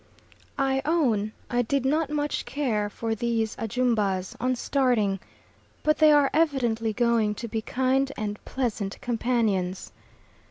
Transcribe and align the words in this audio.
I 0.57 0.81
own 0.83 1.31
I 1.51 1.61
did 1.61 1.85
not 1.85 2.09
much 2.09 2.43
care 2.43 2.89
for 2.89 3.13
these 3.13 3.55
Ajumbas 3.57 4.35
on 4.39 4.55
starting, 4.55 5.19
but 5.83 5.99
they 5.99 6.11
are 6.11 6.31
evidently 6.33 6.91
going 6.91 7.35
to 7.35 7.47
be 7.47 7.61
kind 7.61 8.11
and 8.17 8.43
pleasant 8.43 8.99
companions. 9.01 9.91